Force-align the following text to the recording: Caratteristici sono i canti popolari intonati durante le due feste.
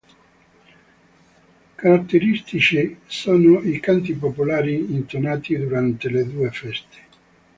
Caratteristici 1.77 2.97
sono 3.05 3.59
i 3.61 3.79
canti 3.79 4.15
popolari 4.15 4.91
intonati 4.95 5.55
durante 5.55 6.09
le 6.09 6.25
due 6.27 6.49
feste. 6.49 6.97